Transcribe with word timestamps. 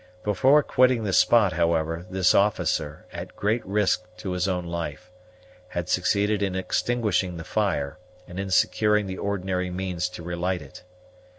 Before 0.23 0.63
quitting 0.63 1.03
the 1.03 1.13
spot, 1.13 1.53
however, 1.53 2.07
this 2.09 2.33
officer, 2.33 3.05
at 3.13 3.35
great 3.35 3.63
risk 3.67 4.03
to 4.17 4.31
his 4.31 4.47
own 4.47 4.65
life, 4.65 5.11
had 5.67 5.89
succeeded 5.89 6.41
in 6.41 6.55
extinguishing 6.55 7.37
the 7.37 7.43
fire, 7.43 7.99
and 8.27 8.39
in 8.39 8.49
securing 8.49 9.05
the 9.05 9.19
ordinary 9.19 9.69
means 9.69 10.09
to 10.09 10.23
relight 10.23 10.63
it. 10.63 10.81